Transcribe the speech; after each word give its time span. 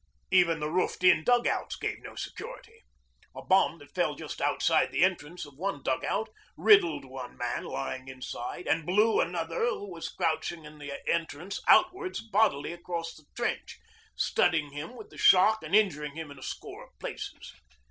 Even 0.31 0.59
the 0.59 0.71
roofed 0.71 1.03
in 1.03 1.23
dug 1.23 1.45
outs 1.45 1.75
gave 1.75 1.99
no 2.01 2.15
security. 2.15 2.81
A 3.35 3.45
bomb 3.45 3.77
that 3.77 3.93
fell 3.93 4.15
just 4.15 4.41
outside 4.41 4.91
the 4.91 5.03
entrance 5.03 5.45
of 5.45 5.53
one 5.57 5.83
dug 5.83 6.03
out, 6.03 6.29
riddled 6.57 7.05
one 7.05 7.37
man 7.37 7.65
lying 7.65 8.07
inside, 8.07 8.65
and 8.65 8.83
blew 8.87 9.21
another 9.21 9.59
who 9.59 9.91
was 9.91 10.09
crouching 10.09 10.65
in 10.65 10.79
the 10.79 10.99
entrance 11.07 11.61
outwards 11.67 12.19
bodily 12.19 12.73
across 12.73 13.13
the 13.13 13.25
trench, 13.35 13.77
stunning 14.15 14.71
him 14.71 14.95
with 14.97 15.11
the 15.11 15.19
shock 15.19 15.61
and 15.61 15.75
injuring 15.75 16.15
him 16.15 16.31
in 16.31 16.39
a 16.39 16.41
score 16.41 16.83
of 16.83 16.97
places. 16.97 17.53